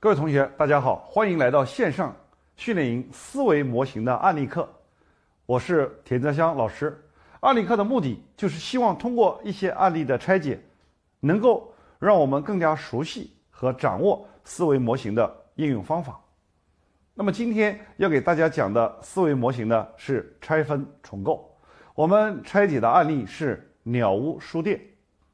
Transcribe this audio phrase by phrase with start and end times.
[0.00, 2.14] 各位同学，大家好，欢迎来到线上
[2.54, 4.72] 训练营思维模型的案例课。
[5.44, 6.96] 我是田泽香老师。
[7.40, 10.60] 案例课的目的就是希望通过一些案例的拆解，
[11.18, 16.20] 能够让我们更加熟悉和掌握思维模型的应用方法。
[17.12, 21.52] 那么今天要给大家讲的思维模型呢是拆分重构。
[21.96, 24.80] 我们拆解的案例是鸟屋书店。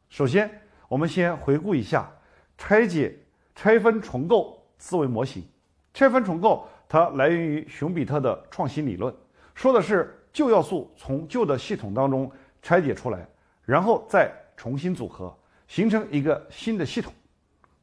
[0.09, 0.51] 首先，
[0.89, 2.11] 我们先回顾一下
[2.57, 3.15] 拆解
[3.55, 5.45] 拆分重构思维模型。
[5.93, 9.15] 拆分重构它来源于熊彼特的创新理论，
[9.55, 12.31] 说的是旧要素从旧的系统当中
[12.63, 13.27] 拆解出来，
[13.65, 15.37] 然后再重新组合，
[15.69, 17.13] 形成一个新的系统，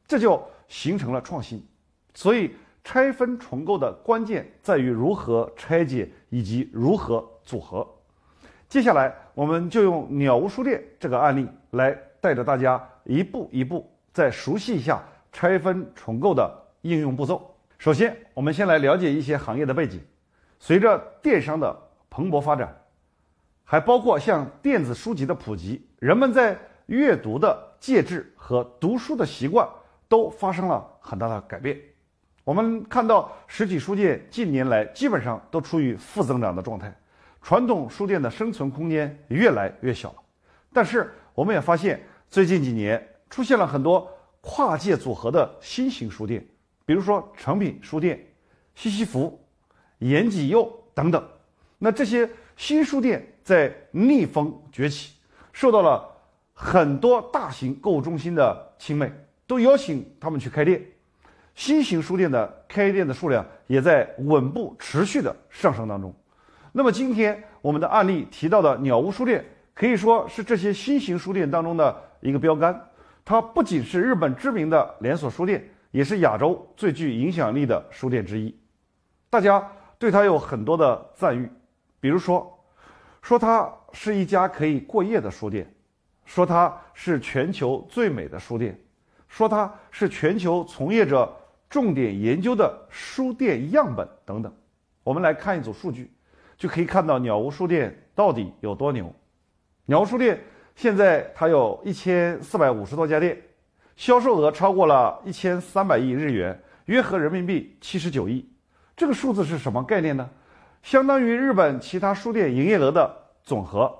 [0.06, 1.64] 这就形成了创新。
[2.14, 2.54] 所以。
[2.84, 7.88] 拆分重构的关键在于如何拆解以及如何组合。
[8.68, 15.00] 接下来，我们就用鸟屋书店这个案例来带着大家一步一步再熟悉一下
[15.32, 16.50] 拆分重构的
[16.82, 17.56] 应用步骤。
[17.78, 20.00] 首先，我们先来了解一些行业的背景。
[20.60, 21.76] 随着电商的
[22.08, 22.72] 蓬勃发展，
[23.64, 29.68] 还包括像电子书籍的普及，人们在阅读的介质和读书的习惯
[30.08, 31.76] 都发生了很大的改变。
[32.44, 36.94] 我们看到实体书店近年来基本上都处于负增长的状态，
[37.40, 40.16] 传统书店的生存空间越来越小了。
[40.72, 44.08] 但是我们也发现，最近几年出现了很多
[44.42, 46.44] 跨界组合的新型书店，
[46.84, 48.20] 比如说诚品书店、
[48.74, 49.40] 西西弗、
[49.98, 51.24] 延吉佑等等。
[51.78, 55.14] 那这些新书店在逆风崛起，
[55.52, 56.06] 受到了
[56.52, 59.10] 很多大型购物中心的青睐，
[59.46, 60.84] 都邀请他们去开店。
[61.54, 66.12] 新型书店的开店的数量也在稳步持续的上升当中。
[66.72, 72.88] 那么今天我们的案例提到的鸟屋书店，可以说是这些新型书店当中的一个标杆。
[73.24, 78.54] 它不仅是日本知名的连锁书店，也是亚洲最具影响力的书店之一。
[79.30, 79.66] 大家
[79.98, 81.50] 对它有很多的赞誉，
[82.00, 82.58] 比如说，
[83.22, 85.72] 说它是一家可以过夜的书店，
[86.24, 88.78] 说它是全球最美的书店，
[89.28, 91.30] 说它是全球从业者。
[91.70, 94.52] 重点研究的书店样本等等，
[95.02, 96.12] 我们来看一组数据，
[96.58, 99.10] 就可以看到鸟屋书店到底有多牛。
[99.86, 100.38] 鸟屋书店
[100.74, 103.40] 现在它有一千四百五十多家店，
[103.96, 108.48] 销售额超过了一千三百亿日元，约合人民币七十九亿。
[108.96, 110.28] 这个数字是什么概念呢？
[110.82, 113.92] 相当于日本其他书店营业额的总和，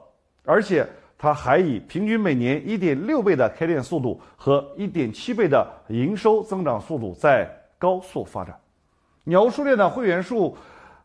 [0.44, 7.59] 而且它还以平均每年一点六倍的开店速度和一点七倍的营收增长速度在。
[7.82, 8.56] 高速发展，
[9.25, 10.56] 鸟屋书店的会员数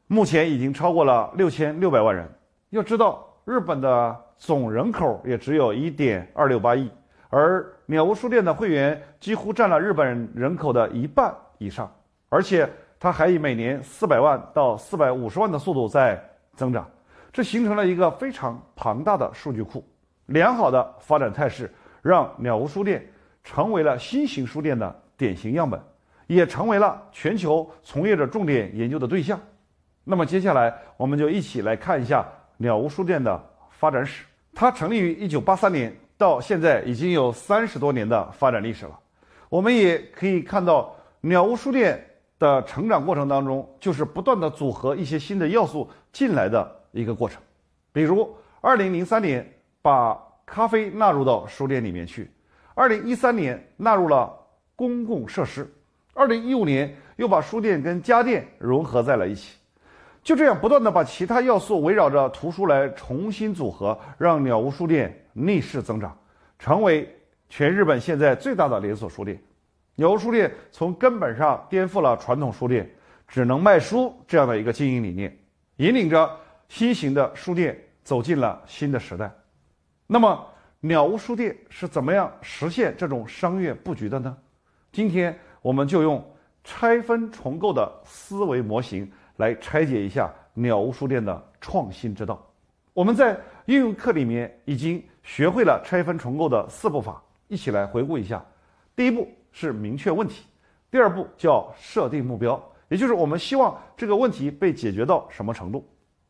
[0.05, 2.29] 目前已经超过了六千六百万人。
[2.69, 6.89] 要知道，日本的总人口也只有一点二六八亿，
[7.29, 11.91] 而鸟屋书店的会员几乎占了日本人口的一半以上，
[12.29, 16.21] 而且它还以每年四百万到四百五十万的速度在
[16.53, 16.89] 增长，
[17.33, 19.83] 这形成了一个非常庞大的数据库。
[20.27, 23.05] 良好的发展态势让鸟屋书店
[23.43, 25.81] 成为了新型书店的典型样本。
[26.27, 29.39] 也成为了全球从业者重点研究的对象。
[30.03, 32.27] 那么接下来，我们就一起来看一下
[32.57, 33.41] 鸟屋书店的
[33.77, 34.25] 发展史。
[34.53, 38.99] 它成立于一九八三年，到现在已经有三十多年的发展历史了。
[39.49, 42.03] 我们也可以看到，鸟屋书店
[42.39, 47.41] 的成长过程当中，就是不断的组合一些新的要素进来的一个过程。
[47.93, 49.47] 比如，二零零三年
[49.81, 52.29] 把咖啡纳入到书店里面去，
[52.73, 54.31] 二零一三年纳入了
[54.75, 55.71] 公共设施。
[56.13, 59.56] 二零一五年又把书店跟家电融合在了一起，
[60.27, 66.19] 就这样不断的把其他要素围绕着图书来重新组合，让鸟屋书店逆势增长，
[66.59, 67.07] 成为
[67.47, 69.41] 全日本现在最大的连锁书店。
[69.95, 72.93] 鸟屋书店从根本上颠覆了传统书店
[73.25, 75.33] 只能卖书这样的一个经营理念，
[75.77, 76.29] 引领着
[76.67, 79.31] 新型的书店走进了新的时代。
[80.07, 80.45] 那么，
[80.81, 84.35] 鸟屋书店是怎么样实现这种商业布局的呢？
[84.91, 85.39] 今天。
[85.61, 86.23] 我们就用
[86.63, 92.45] 拆分重构的思维模型来拆解一下鸟屋书店的创新之道。
[92.93, 98.43] 我们在应用课里面已经学会了拆分重构的四步法，一起来回顾一下。
[98.95, 100.45] 第一步是明确问题，
[100.91, 105.87] 第二步叫设定目标，也就是我们希望这个问题被解决到什么程度。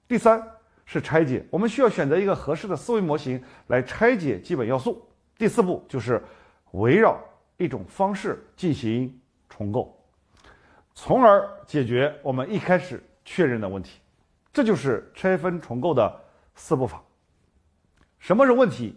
[0.08, 0.42] 第三
[0.86, 5.06] 是拆解，我们需要选择一个合适的思维模型来拆解基本要素。
[5.38, 6.24] 第四步就是
[6.72, 7.18] 围绕
[7.58, 9.20] 一种方式进行。
[9.50, 9.97] 重构，
[11.00, 14.00] 从而解决我们一开始确认的问题，
[14.52, 16.12] 这就是拆分重构的
[16.56, 17.00] 四步法。
[18.18, 18.96] 什么是问题？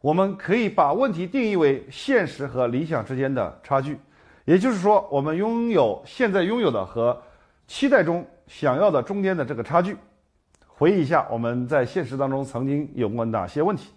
[0.00, 3.96] 我们可以把问题定义为现实和理想之间的差距，
[4.44, 7.16] 也就是说，我们拥有现在拥有的和
[7.68, 9.96] 期待中想要的中间的这个差距。
[10.66, 13.92] 回忆一下，我们在现实当中曾经有过哪些问题，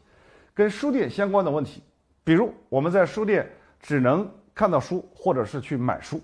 [0.53, 1.81] 跟书店相关的问题，
[2.23, 6.19] 比如我们在书店只能看到书，或者是去买书；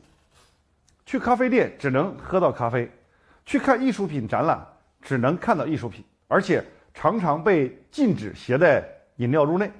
[1.06, 2.88] 去咖啡店只能喝到咖啡；
[3.46, 4.66] 去看艺术品展览
[5.02, 6.64] 只能看到艺术品，而且
[6.94, 8.84] 常常被禁止携带
[9.18, 9.72] 饮料入内。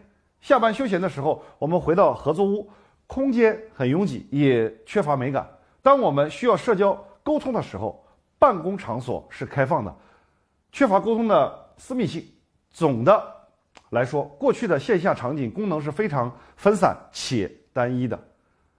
[0.42, 2.70] 下班休闲的时候，我们回到合租屋，
[3.08, 5.50] 空间很拥挤，也缺乏美感。
[5.82, 6.94] 当我们需要社交
[7.24, 8.06] 沟通的时候，
[8.38, 9.96] 办公场所是开放的。
[10.72, 12.24] 缺乏沟通的私密性。
[12.70, 13.24] 总的
[13.90, 18.20] 来说，过去的线下场景功能是非常分散且单一的，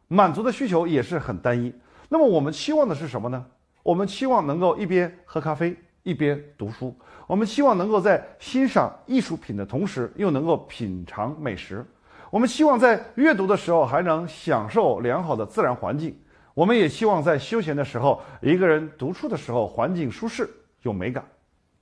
[0.06, 1.74] 满足的需求也是很单一。
[2.08, 3.44] 那么我们期望的是什么呢？
[3.82, 6.94] 我们期望能够一边喝咖啡一边读书，
[7.26, 11.84] 我们希望能够在欣赏艺术品的同时又能够品尝美食，
[12.30, 16.16] 我们希望在阅读的时候还能享受良好的自然环境，
[16.54, 20.48] 我们也希望在休闲的时候一个人独处的时候环境舒适
[20.82, 21.24] 有美感。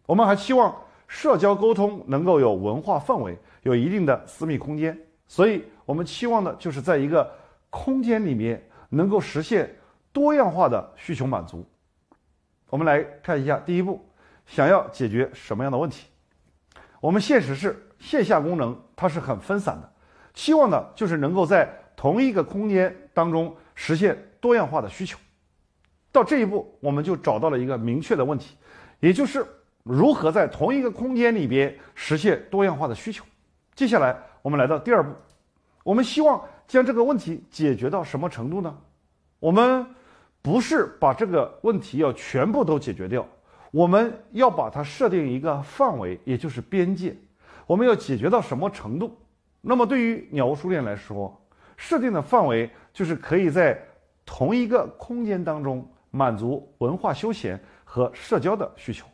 [0.06, 0.74] 我们还希望
[1.06, 7.30] 社交沟通能够有文化氛围，有一定的私密空间，所以我们期望的就是在一个
[7.70, 9.74] 空间里面能够实现
[10.14, 11.62] 多样化的需求满足。
[12.70, 14.02] 我们来看一下第一步，
[14.46, 16.06] 想要解决什么样的问题？
[17.02, 19.92] 我们现实是线下功能它是很分散的，
[20.32, 25.18] 期望呢就是能够在同一个空间当中实现多样化的需求。
[26.10, 28.56] 到这一步，我们就找到了一个明确的问题，
[29.00, 29.44] 也就是。
[29.86, 33.22] 如何在同一个空间里边实现多样化的需求？
[33.74, 35.12] 接下来我们来到第二步，
[35.82, 38.74] 我们希望将这个问题解决到什么程度呢？
[39.40, 39.86] 我们
[40.44, 43.26] 不是把这个问题要全部都解决掉，
[43.70, 47.16] 我们要把它设定一个范围，也就是边界。
[47.66, 49.16] 我们要解决到什么程度？
[49.62, 51.34] 那么对于鸟屋书店来说，
[51.78, 53.82] 设定的范围就是可以在
[54.26, 59.06] 同一个空间当中满足文化休闲和社交的需求。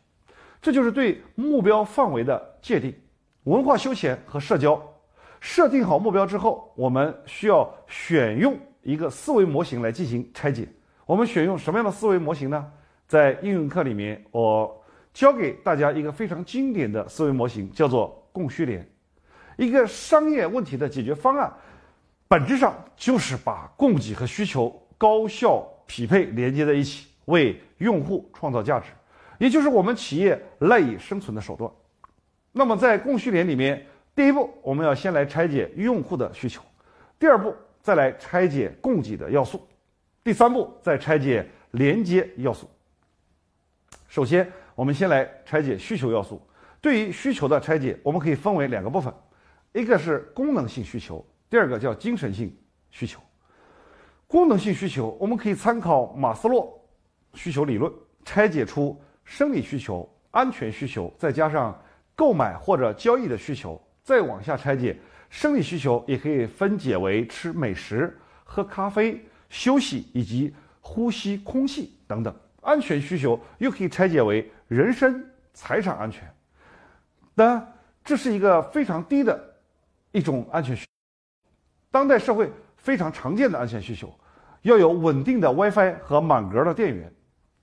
[0.61, 2.93] 这就是对目标范围的界定，
[3.45, 4.83] 文化休闲和社交。
[5.39, 10.67] 设定好目标之后，我们需要选用一个思维模型来进行拆解。
[11.11, 12.73] 我们选用什么样的思维模型呢？
[13.09, 14.81] 在应用课里面，我
[15.13, 18.89] 教给大家一个非常经典的思维模型，叫做供需联。
[19.57, 21.53] 一个商业问题的解决方案，
[22.29, 28.87] 本质上就是把供给和需求高效匹配连接在一起，为用户创造价值。
[29.39, 31.69] 也就是我们企业赖以生存的手段。
[32.53, 33.85] 那么，在供需链里面，
[34.15, 36.63] 第一步我们要先来拆解用户的需求，
[37.19, 37.53] 第二步
[37.83, 39.67] 再来拆解供给的要素，
[40.23, 42.69] 第三步再拆解连接要素。
[44.09, 46.41] 首先，我们先来拆解需求要素。
[46.81, 49.13] 对于需求的拆解，我们可以分为两个部分，
[49.73, 52.57] 一个是功能性需求，第二个叫精神性
[52.91, 53.21] 需求。
[54.27, 56.81] 功能性需求，我们可以参考马斯洛
[57.35, 57.93] 需求理论，
[58.25, 59.01] 拆解出。
[59.23, 61.81] 生理需求、安全需求，再加上
[62.17, 72.35] 购买或者交易的需求，再往下拆解，生理需求也可以分解为吃美食、喝咖啡、休息以及呼吸空气等等。
[72.63, 76.27] 安全需求又可以拆解为人身、财产安全。
[77.35, 77.73] 当然，
[78.05, 79.39] 这是一个非常低的
[80.13, 80.87] 一种安全需。
[81.91, 84.15] 当代社会非常常见的安全需求，
[84.63, 87.13] 要有稳定的 WiFi 和满格的电源。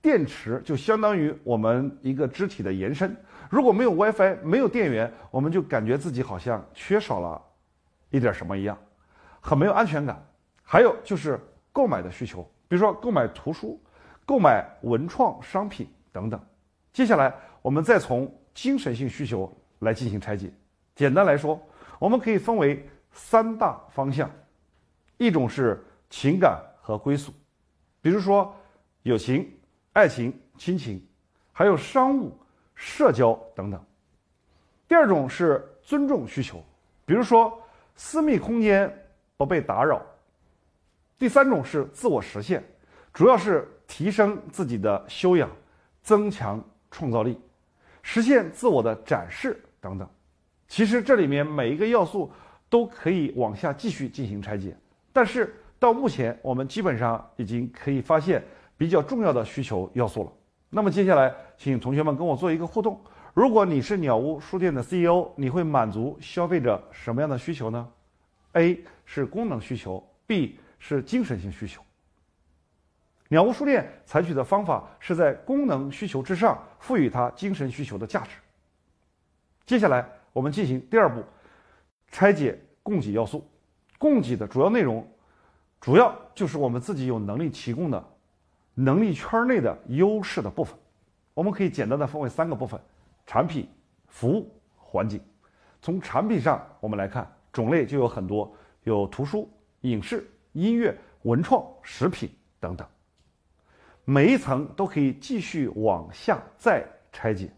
[0.00, 3.16] 电池就相当于我们一个肢体的延伸，
[3.50, 7.42] 如果没有 WiFi，没有电源，我们就感觉自己好像缺少了
[8.10, 8.76] 一点什么一样，
[9.40, 10.24] 很没有安全感。
[10.62, 11.40] 还有就是
[11.72, 13.80] 购买的需求，比如说购买图书、
[14.24, 16.40] 购买文创商品等等。
[16.92, 20.50] 接下来，我们再从精神性需求来进行拆解。
[20.94, 21.60] 简单来说，
[21.98, 24.30] 我们可以分为三大方向，
[25.16, 27.32] 一种是情感和归属，
[28.00, 28.54] 比如说
[29.02, 29.48] 友情。
[29.94, 31.04] 爱情、亲情，
[31.50, 32.32] 还有商务、
[32.76, 33.84] 社交等等。
[34.86, 36.62] 第二种是尊重需求，
[37.04, 37.60] 比如说
[37.96, 38.88] 私密空间
[39.36, 40.00] 不被打扰。
[41.18, 42.62] 第三种是自我实现，
[43.12, 45.50] 主要是提升自己的修养，
[46.02, 47.38] 增强创造力，
[48.02, 50.08] 实现自我的展示等等。
[50.68, 52.30] 其实这里面每一个要素
[52.68, 54.76] 都可以往下继续进行拆解，
[55.12, 58.42] 但是到目前我们基本上已经可以发现。
[58.78, 60.32] 比较重要的需求要素了。
[60.70, 62.96] 那么接下来，请同学们跟我做一个互动。
[63.34, 67.88] 如果你是鸟屋书店的 CEO，你会满足消费者什么样的需求呢
[68.52, 71.82] ？A 是功能需求，B 是精神性需求。
[73.28, 78.30] 鸟屋书店采取的方法是在功能需求之上赋予它精神需求的价值。
[79.66, 81.22] 接下来，我们进行第二步，
[82.10, 83.46] 拆解供给要素。
[83.98, 85.06] 供给的主要内容
[85.80, 88.02] 主要就是我们自己有能力提供的
[88.74, 90.78] 能力圈内的优势的部分。
[91.34, 92.80] 我们可以简单的分为三个部分：
[93.26, 93.68] 产品、
[94.06, 95.20] 服务、环境。
[95.82, 98.50] 从产品上我们来看，种类就有很多，
[98.84, 99.50] 有图书、
[99.82, 102.86] 影视、音乐、文创、食品等等。
[104.04, 107.50] 每一层都可以继续往下再拆解，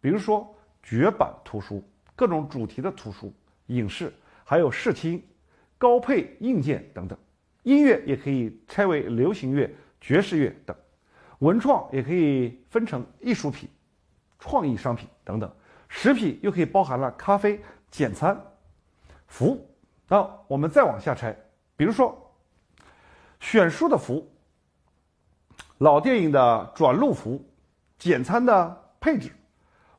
[0.00, 1.82] 比如说绝版图书、
[2.14, 3.32] 各种主题的图书、
[3.66, 4.12] 影视，
[4.44, 5.22] 还有视听、
[5.78, 7.18] 高配硬件等等。
[7.62, 9.70] 音乐也可以拆为流行乐、
[10.00, 10.76] 爵士乐等。
[11.38, 13.68] 文创也可以分成艺术品、
[14.38, 15.50] 创意商品等等，
[15.88, 18.38] 食品又可以包含了咖啡、简餐、
[19.26, 19.70] 服务。
[20.08, 21.36] 那我们再往下拆，
[21.78, 22.14] 比如说
[23.40, 24.30] 选书的服务、
[25.78, 27.42] 老电影的转录服务、
[27.98, 29.32] 简餐的配置、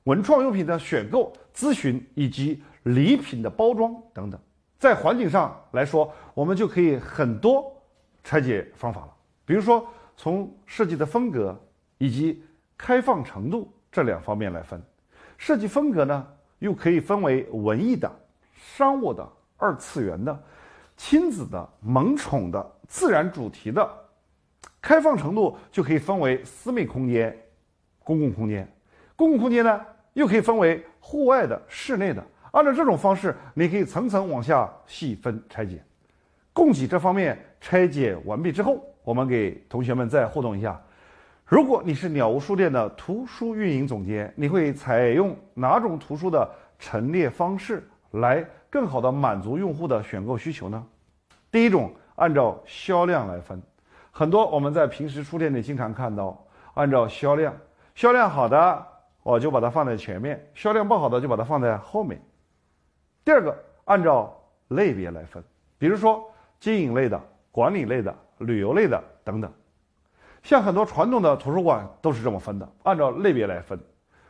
[0.04, 4.40] 文创用品的选购、咨询以及礼品的包装等等。
[4.78, 7.76] 在环境上来说，我们就可以很多
[8.24, 9.14] 拆解方法了，
[9.46, 9.88] 比如说。
[10.22, 11.58] 从设计的风格
[11.98, 12.44] 以及
[12.78, 14.84] 开放程度这两方面来分，
[15.38, 18.12] 设计风格呢又可以分为文艺的、
[18.54, 20.38] 商务的、二次元的、
[21.00, 23.90] 亲子的、萌宠的、自然主题的。
[24.82, 27.34] 开放程度就可以分为私密空间、
[28.04, 28.70] 公共空间。
[29.16, 29.80] 公共空间呢
[30.12, 32.22] 又可以分为户外的、室内的。
[32.52, 35.82] 按照这种方式，你可以层层往下细分拆解。
[36.52, 38.84] 供给这方面拆解完毕之后。
[39.06, 40.80] 我们给同学们再互动一下，
[41.46, 50.86] 如果你是鸟屋书店的图书运营总监，你会采用哪种图书的陈列方式来更好的满足用户的选购需求呢？
[51.52, 53.62] 第一种，按照销量来分，
[54.12, 56.38] 很多我们在平时书店里经常看到，
[56.74, 57.56] 按照销量，
[57.96, 58.88] 销量好的
[59.24, 62.22] 我就把它放在前面，销量不好的就把它放在后面。
[63.26, 64.36] 第二个，按照
[64.70, 65.44] 类别来分，
[65.78, 66.24] 比如说
[66.60, 67.22] 经营类的、
[67.52, 68.16] 管理类的。
[68.40, 69.52] 旅游类的等等，
[70.44, 73.78] 像很多传统的图书馆都是这么分的，按照类别来分。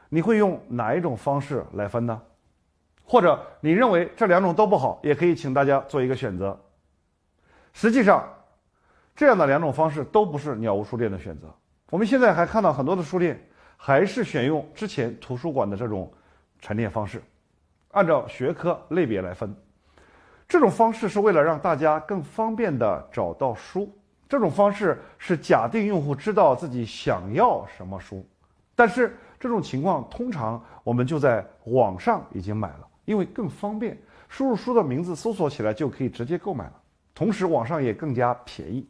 [0.10, 2.20] 你会用哪一种方式来分呢？
[3.10, 6.56] 或者你认为这两种都不好，也可以请大家做一个选择。
[7.74, 8.24] 实际上，
[9.16, 11.48] 这样的两种方式都不是鸟屋书店的选择。
[11.90, 13.44] 我们现在还看到很多的书店
[13.76, 16.14] 还是选用之前图书馆的这种
[16.60, 17.20] 陈列方式，
[17.94, 19.56] 按照学科类别来分。
[20.48, 23.92] 这种方式是为了让大家更方便地找到书。
[24.28, 28.24] 这种方式是假定用户知道自己想要什么书，
[28.76, 33.98] 但是这种情况通常我们就在网上已经买了，因为更方便，
[34.28, 36.74] 输入书的名字搜索起来就可以直接购买了，
[37.16, 38.88] 同时网上也更加便宜。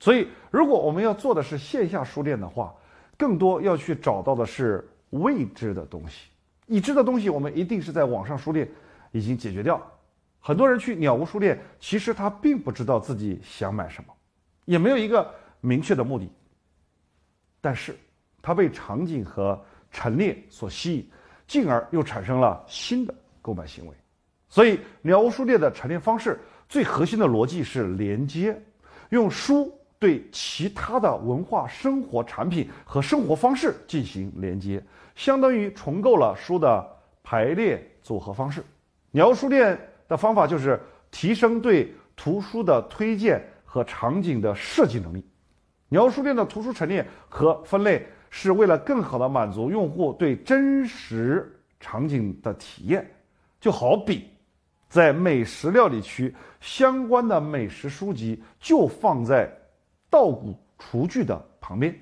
[0.00, 2.74] 所以，如果我们要做的是线下书店的话，
[3.18, 6.30] 更多要去找到的是未知的东西，
[6.66, 8.66] 已知的东西我们一定是在网上书店
[9.12, 9.78] 已经解决掉。
[10.40, 14.14] 很多人去鸟屋书店，其实他并不知道自己想买什么。
[14.64, 16.26] 也没有一个明确的目的，
[17.60, 17.94] 但是
[18.40, 21.10] 他被场景和陈列所吸引，
[21.46, 23.14] 进而又产生了新的
[23.48, 23.94] 购买行为。
[24.48, 26.38] 所以，鸟屋书店的陈列方式
[26.68, 28.60] 最核心的逻辑是连接，
[29.08, 34.82] 用书对其他的文化生活产品和生活方式进行连接，
[35.16, 36.86] 相当于重构了书的
[37.22, 38.62] 排列组合方式。
[39.10, 40.78] 鸟屋书店的方法就是
[41.10, 43.42] 提升对图书的推荐。
[43.70, 45.22] 和场景的设计能力，
[45.90, 53.06] 鸟屋书店的图书陈列和分类是为了更好的满足用户对真实场景的体验。
[53.60, 54.28] 就好比，
[54.88, 59.50] 在美食料理区，相关的美食书籍就放在
[60.08, 61.98] 稻谷厨具的旁边。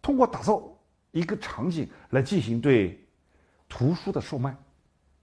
[0.00, 0.62] 通过打造
[1.10, 2.98] 一个场景来进行对
[3.68, 4.56] 图书的售卖，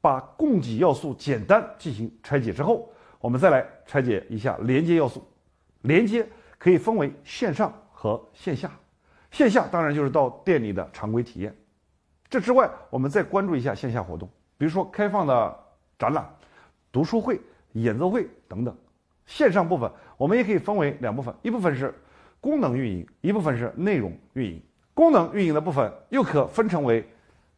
[0.02, 5.26] 把供给要素简单进行拆解之后，我们再来拆解一下连接要素。
[5.82, 6.28] 连接
[6.58, 8.72] 可以分为线上和线下，
[9.32, 11.56] 线下当然就是到店里的常规体验。
[12.30, 15.60] 这之外，我们再关注一下线下活动，比如说开放的
[15.98, 16.28] 展览、
[16.92, 17.40] 读书会、
[17.74, 18.76] 演奏会等等。
[19.26, 21.94] 线上部分我们也可以分为两部分，一部分是
[22.40, 24.62] 功能运营，一部分是内容运营。
[24.94, 27.08] 功能运营的部分又可分成为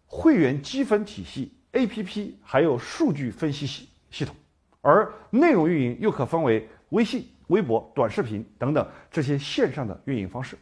[0.06, 4.36] 会员积分体系、APP，还有数据分析系系统，
[4.82, 7.27] 而内容运营又可分为微信。
[7.50, 10.56] 微博、短视频等等这些线上的运营方式，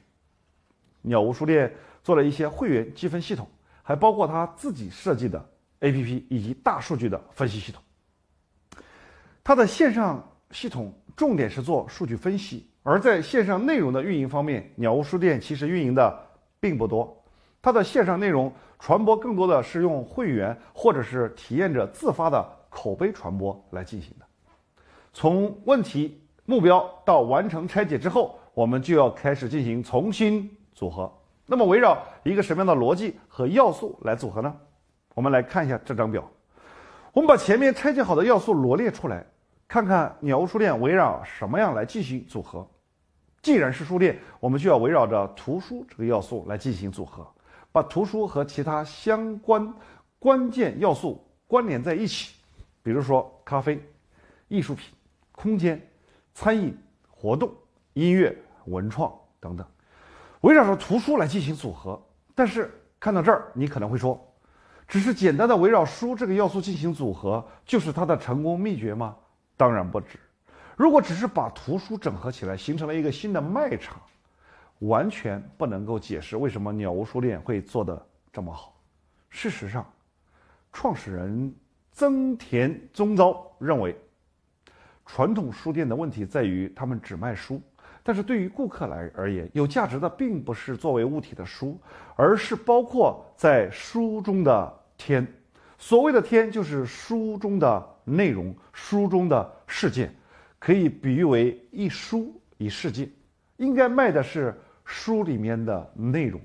[1.01, 1.69] 鸟屋书店
[2.01, 3.45] 做了一些会员积分系统，
[3.83, 5.49] 还包括他自己设计的
[5.81, 7.81] APP 以及大数据的分析系统。
[9.43, 16.19] 它的线上系统重点是做数据分析，而在线上内容的运营方面，鸟屋书店其实运营的
[16.59, 17.23] 并不多。
[17.61, 24.25] 它的线上内容传播更多的是用会员或者是体验者自发的口碑传播来进行的。
[25.13, 26.21] 从问题。
[26.49, 31.11] 目标到完成拆解之后，我们就要开始进行重新组合。
[31.45, 34.55] 那么，围绕一个什么样的逻辑和要素来组合呢？
[35.17, 36.23] 我们来看一下这张表。
[37.11, 39.25] 我们把前面拆解好的要素罗列出来，
[39.67, 42.69] 看看鸟屋书店围绕什么样来进行组合。
[43.41, 47.27] 既然是书店，我们就要围绕着图书这个要素来进行组合，
[47.71, 49.73] 把图书和其他相关
[50.19, 52.35] 关键要素关联在一起。
[52.83, 53.83] 比如说，咖啡、
[54.47, 54.93] 艺术品、
[55.31, 55.81] 空间、
[56.35, 56.77] 餐饮、
[57.09, 57.51] 活动、
[57.93, 59.65] 音乐、文创等等，
[60.41, 61.99] 围绕着图书来进行组合。
[62.35, 64.23] 但是看到这儿，你可能会说，
[64.87, 69.15] 只是简单的围绕书这个要素进行组合，就是它的成功秘诀吗？
[69.55, 70.19] 当然不止。
[70.75, 74.01] 如果只是把图书整合起来，形成了一个新的卖场，
[74.79, 78.75] 完全不能够解释为什么鸟屋书店会做得这么好。
[79.29, 79.85] 事实上，
[80.71, 81.53] 创始人。
[81.89, 83.99] 增田宗昭认为，
[85.03, 87.59] 传统书店的问题在于他们只卖书，
[88.07, 91.77] 但是对于顾客来而言，有价值的并不是作为物体的书，
[92.15, 95.27] 而是包括在书中的天。
[95.77, 100.09] 所谓的天，就是书中的内容，书中的世界，
[100.57, 103.09] 可以比喻为一书一世界。
[103.57, 106.39] 应该卖的是书里面的内容。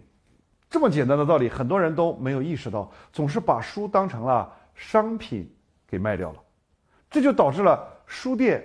[0.68, 4.52] 这么简单的道理，很多人都没有意识到，总是把书当成了。
[4.74, 5.48] 商品
[5.86, 6.42] 给卖掉了，
[7.08, 8.64] 这就导致了书店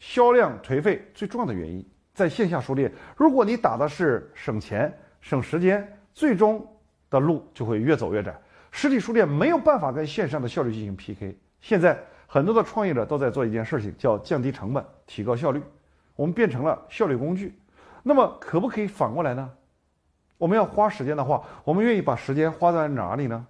[0.00, 1.86] 销量颓废最重要的原因。
[2.14, 6.66] 在线下书店，如果你打的是省钱省时间，最终
[7.08, 8.38] 的路就会越走越窄。
[8.70, 11.36] 实体书店没有办法跟线上的效率进行 PK。
[11.60, 15.62] 现在很多的创业者都在做一件事情，叫降低成本、提高效率。
[16.16, 17.58] 我们变成了效率工具。
[18.02, 19.50] 那么可不可以反过来呢？
[20.38, 23.46] 我们要花时间的话，我们愿意把时间花在哪里呢？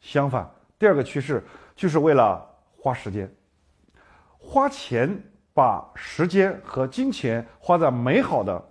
[0.00, 0.48] 相反。
[0.78, 1.42] 第二个趋势
[1.74, 2.44] 就是为了
[2.76, 3.32] 花时间、
[4.38, 5.20] 花钱，
[5.54, 8.62] 把时间和金钱花在美好的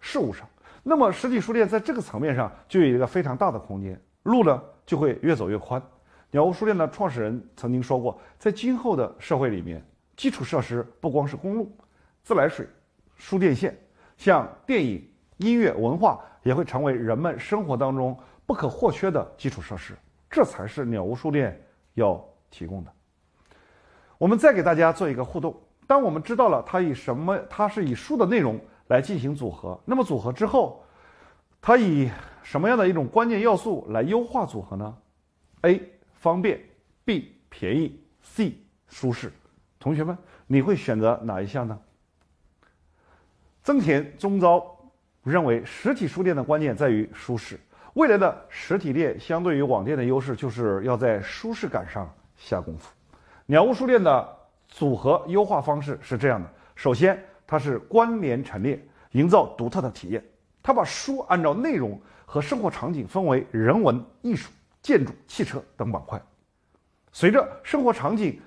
[0.00, 0.48] 事物上。
[0.82, 5.82] 那么，实体书店在这个层面上就有一个非常大的空间，路呢就会越走越宽。
[6.30, 9.84] 鸟屋书店的创始人曾经说过，在今后的社会里面，
[10.16, 11.74] 基础设施不光是公路、
[12.22, 12.66] 自来水、
[13.16, 13.76] 输电线，
[14.16, 15.06] 像电影、
[15.38, 19.94] 音乐、文化也会成为人们生活当中不可或缺的基础设施。
[20.30, 21.58] 这才是鸟屋书店
[21.94, 22.92] 要提供的。
[24.18, 25.54] 我们再给大家做一个互动。
[25.88, 30.84] 当我们知道了它以什么，它是以书的内容来进行组合，那么组合之后，
[31.62, 32.10] 它以
[32.42, 34.94] 什么样的一种关键要素来优化组合呢
[35.62, 35.80] ？A.
[36.12, 36.60] 方便
[37.06, 37.34] ，B.
[37.48, 38.52] 便宜，C.
[38.88, 39.32] 舒适。
[39.80, 41.78] 同学们，你会选择哪一项呢？
[43.62, 44.62] 增田宗昭
[45.22, 47.58] 认为，实体书店的关键在于舒适。
[47.94, 52.92] 未来的实体店相对于网店的优势，就是要在舒适感上下功夫。
[53.46, 54.37] 鸟屋书店的
[54.68, 58.80] 组合优化方式是这样的：首先，它是关联陈列，
[59.12, 60.22] 营造独特的体验。
[60.62, 64.50] 它把书按照内容和生活场景分为人文、艺术、
[64.80, 66.20] 建筑、汽车等板块，
[67.12, 68.38] 随着生活场景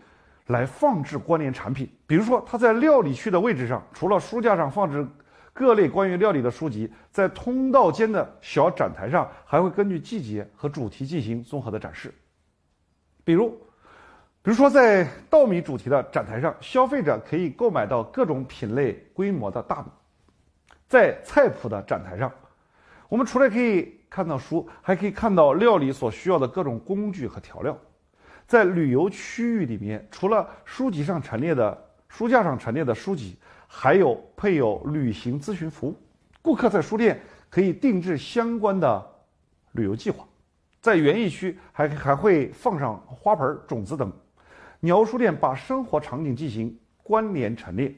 [0.47, 1.89] 来放置关联产品。
[2.05, 5.05] 比如说，它在料理区的位置上，除了书架上放置。
[5.53, 12.13] 各类关于料理的书籍，在通道间的小展台上，还会根据季节和主题进行综合的展示。
[13.25, 13.59] 比如，
[14.43, 19.89] 比如说在稻米主题的展台上，消费者可以购买到各种品类、规模的大米；
[20.87, 22.31] 在菜谱的展台上，
[23.07, 27.77] 我们除了可以看到书，还可以看到料理所需要的各种工具和调料。
[28.47, 31.77] 在旅游区域里面，除了书籍上陈列的
[32.09, 33.37] 书架上陈列的书籍。
[33.73, 35.95] 还有配有旅行咨询服务，
[36.41, 37.17] 顾客在书店
[37.49, 39.01] 可以定制相关的
[39.71, 40.27] 旅游计划，
[40.81, 44.11] 在园艺区还还会放上花盆、种子等。
[44.83, 47.93] 鸟屋书店把生活场景进行关联陈列，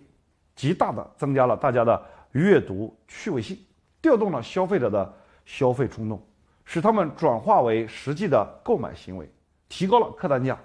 [0.53, 3.57] 极大的增加了大家的阅读趣味性，
[4.01, 5.13] 调动了消费者的
[5.45, 6.21] 消费冲动，
[6.65, 9.31] 使他们转化为实际的购买行为，
[9.69, 10.59] 提高了客单价。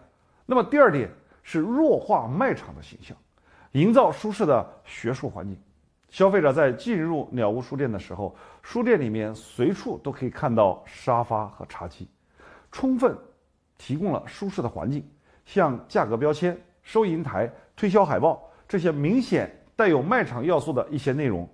[0.44, 1.08] 那么第二点
[1.44, 3.16] 是弱化卖场的形象。
[3.72, 5.56] 营造舒适的学术环境，
[6.08, 12.08] 消费者在进入鸟屋书店的时候，书店里面随处都可以看到沙发和茶几，
[12.72, 13.16] 充分
[13.76, 15.08] 提供了舒适的环境。
[15.48, 21.48] 像价格标签、收银台、推销海报这些明显带有卖场要素的一些内容，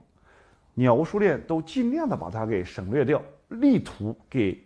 [0.74, 4.61] 鸟屋书店都尽量的把它给省略掉，力图给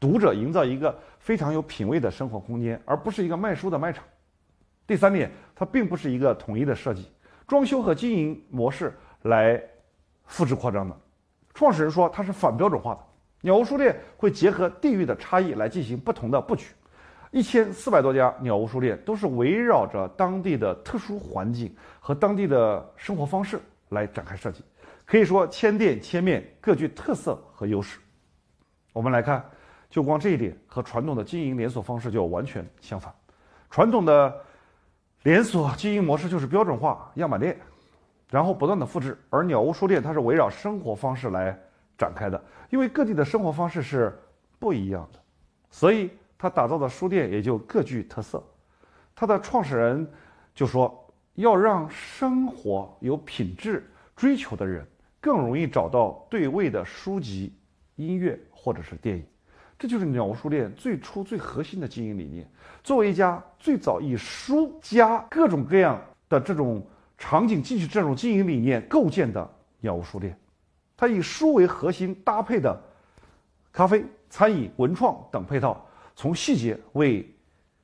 [0.00, 4.02] 读者营造一个非常有品位的生活空间，而不是一个卖书的卖场。
[4.86, 7.06] 第三点，它并不是一个统一的设计、
[7.46, 8.90] 装修和经营模式
[9.24, 9.62] 来
[10.24, 10.96] 复制扩张的。
[11.52, 13.00] 创始人说它是反标准化的。
[13.42, 16.68] 鸟屋书店会结合地域的差异来进行不同的布局，
[17.32, 24.62] 一千四百多家鸟屋书店都是围绕着当地的特殊环境和当地的生活方式来展开设计，
[25.06, 27.98] 可以说千店千面，各具特色和优势。
[28.92, 29.42] 我们来看，
[29.88, 33.10] 就光这一点，和传统的经营连锁方式就完全相反。
[33.70, 34.38] 传统的
[35.22, 37.58] 连锁经营模式就是标准化样板店，
[38.28, 41.58] 然后不断的复制，而鸟屋书店它是围绕生活方式来
[41.96, 44.14] 展开的，因为各地的生活方式是
[44.58, 45.18] 不一样的，
[45.70, 46.10] 所以。
[46.42, 48.42] 他打造的书店也就各具特色，
[49.14, 50.04] 他的创始人
[50.52, 54.84] 就说要让生活有品质追求的人
[55.20, 57.54] 更容易找到对味的书籍、
[57.94, 59.24] 音乐或者是电影，
[59.78, 62.44] 这就是鸟屋书店最初最核心的经营理念。
[62.82, 65.96] 作为一家最早以书加各种各样
[66.28, 66.84] 的这种
[67.16, 70.36] 场景进去这种经营理念构建的鸟屋书店，
[70.96, 72.76] 它以书为核心搭配的
[73.70, 75.86] 咖啡、餐饮、文创等配套。
[76.14, 77.28] 从细节为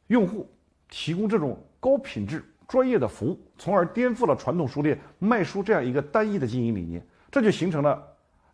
[0.08, 0.48] 用户
[0.88, 8.02] 提供这种高品质、专业的服务，从而颠覆了传统书店卖书这样一个单一的经营理念，这就形成了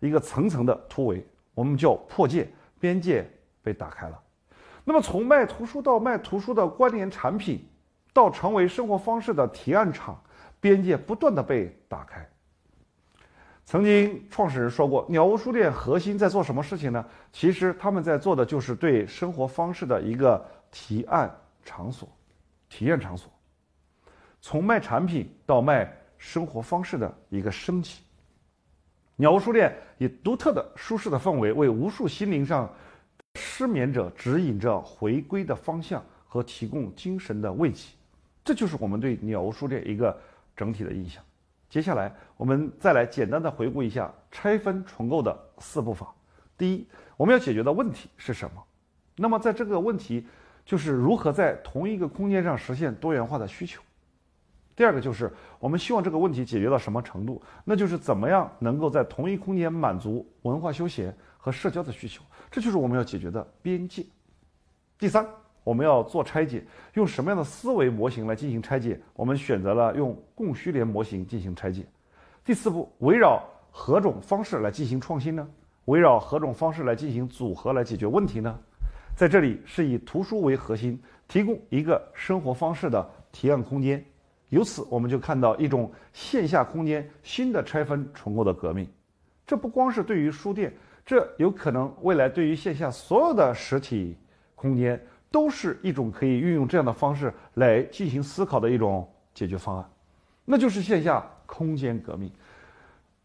[0.01, 3.29] 一个层层的突围，我们叫破界，边界
[3.63, 4.21] 被打开了。
[4.85, 7.67] 那么，从卖图书到卖图书的关联产品，
[8.13, 10.23] 到成为生活方式的提案场，
[10.61, 12.29] 边界不断的被打开。
[13.64, 17.05] 曾经创始人说过，鸟屋书店核心在做什么事情呢？
[17.33, 22.07] 其实他们在做的就是对生活方式的一个提案场所、
[22.68, 23.33] 体验场所，
[24.40, 28.00] 从卖产品到卖生活方式的一个升级。
[29.16, 32.70] 鸟屋书店以独特的舒适的氛围，为无数心灵上
[33.37, 37.88] 失眠者指引着回归的方向和提供精神的慰藉。
[38.44, 40.14] 这就是我们对鸟屋书店一个
[40.55, 41.24] 整体的印象。
[41.75, 46.15] 接下来，我们再来简单的回顾一下拆分重构的四步法。
[46.57, 48.63] 第一，我们要解决的问题是什么？
[49.17, 50.25] 那么，在这个问题
[50.65, 53.83] 就是如何在同一个空间上实现多元化的需求。
[54.77, 57.43] 第二个就是我们希望这个问题解决到什么程度？
[57.65, 62.23] 那就是怎么样能够在同一空间满足文化休闲和社交的需求？
[62.53, 64.07] 这就是我们要解决的边界。
[64.97, 65.27] 第三。
[65.64, 69.00] 我们要做拆解，用什么样的思维模型来进行拆解？
[69.14, 71.85] 我们选择了用供需联模型进行拆解。
[72.44, 75.48] 第四步，围绕何种方式来进行创新呢？
[75.87, 78.59] 围绕何种方式来进行组合来解决问题呢？
[79.16, 84.05] 在这里是以图书为核心，提供一个生活方式的提案空间。
[84.50, 88.87] 由此，我们就看到一种线下空间新的拆分重构的革命。
[89.46, 90.72] 这不光是对于书店，
[91.07, 94.16] 这有可能未来对于线下所有的实体
[94.55, 95.00] 空间。
[95.35, 99.90] 都是一种可以运用这样的方式来进行思考的一种解决方案，
[100.44, 102.31] 那就是线下空间革命，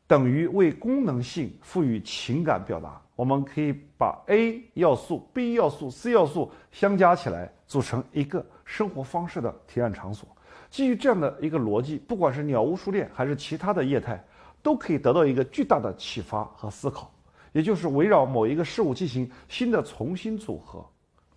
[0.08, 3.00] 等于为功能性赋予情感表达。
[3.16, 10.28] 我们可以把 A 要素、B 要素、C 要素相加起来，组成一个生活方式的提案场所。
[10.72, 14.20] 基于这样的一个逻辑，不管是鸟屋书店还是其他的业态，
[14.64, 17.12] 都可以得到一个巨大的启发和思考，
[17.52, 20.84] 也就是围绕某一个事物进行新的重新组合。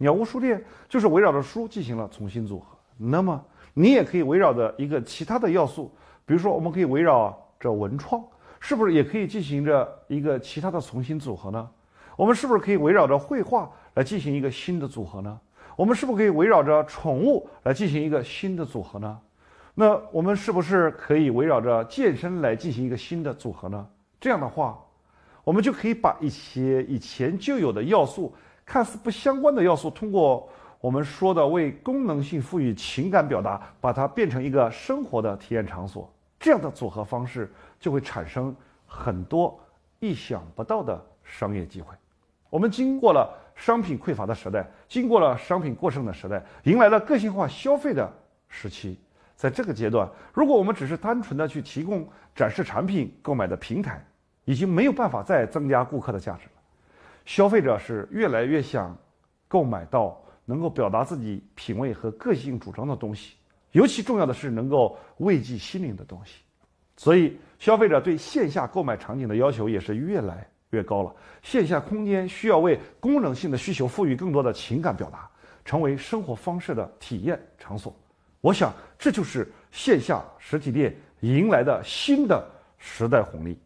[0.03, 2.77] 鸟屋书店就是围绕着书进行了重新组合。
[2.97, 3.41] 那么，
[3.73, 5.93] 你也可以围绕着一个其他的要素，
[6.27, 8.21] 比如说，我们可以围绕着文创，
[8.59, 11.71] 是不是也可以进行着一个其他的重新组合呢？
[12.17, 15.39] 我们是不是可以围绕着绘画来进行一个新的组合呢？
[15.77, 19.21] 我们是不是可以围绕着宠物来进行一个新的组合呢？
[19.73, 23.87] 那我们是不是可以围绕着健身来进行一个新的组合呢？
[24.21, 24.77] 这样的话，
[25.45, 28.35] 我们就可以把一些以前就有的要素。
[28.65, 30.49] 看似不相关的要素，通过
[30.81, 38.55] 我们说的为功能性赋予情感表达，把它变成一个生活的体验场所，这样的组合方式就会产生
[38.87, 39.59] 很多
[40.01, 41.95] 意想不到的商业机会。
[42.51, 48.13] 我们经过了商品匮乏的时代，经过了商品过剩的时代，迎来了个性化消费的
[48.49, 48.99] 时期。
[49.35, 54.05] 在这个阶段，如果我们只是单纯的去提供展示产品、购买的平台，
[54.45, 56.47] 已经没有办法再增加顾客的价值。
[57.25, 58.97] 消费者是越来越想
[59.49, 63.37] 购买到能够表达自己品味和个性主张的东西，
[63.71, 66.43] 尤其重要的是能够慰藉心灵的东西。
[66.97, 71.15] 所以，消费者对线下购买场景的要求也是越来越高了。
[71.43, 75.29] 线下空间需要为功能性的需求赋予更多的情感表达，
[75.65, 77.95] 成为生活方式的体验场所。
[78.41, 82.45] 我想，这就是线下实体店迎来的新的
[82.79, 83.59] 时代红利。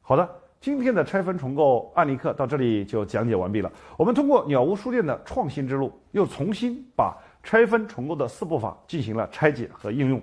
[0.00, 0.43] 好的。
[0.64, 3.70] 今天的拆分重构案例课到这里就讲解完毕了。
[3.98, 10.18] 我们通过鸟屋书店的创新之路，又重新把拆分重构的四步法进行了拆解和应用。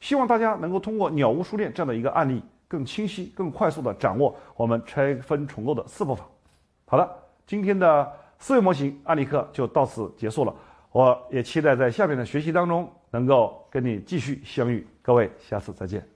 [0.00, 6.24] 希望大家能够通过鸟屋书店这样的一个案例，更清晰、更快速地掌握我们拆分重构的四步法。
[6.86, 7.08] 好了，
[7.46, 10.52] 今天的思维模型案例课就到此结束了。
[10.90, 14.84] 我也期待在下面的学习当中能够跟你继续相遇。
[15.02, 16.13] 各位，下次再见。